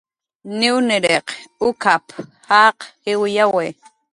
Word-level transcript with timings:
"Niwniriq 0.57 1.27
uk""ap"" 1.67 2.05
jaq 2.49 2.77
jiwyawi" 3.03 3.67